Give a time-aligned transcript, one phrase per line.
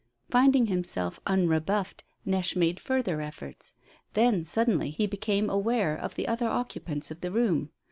[0.31, 3.75] Finding himself unrebuffed Neche made further efforts;
[4.13, 7.69] then, suddenly, he became aware of the other occupants of the room.